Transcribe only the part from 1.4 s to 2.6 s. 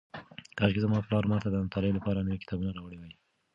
د مطالعې لپاره نوي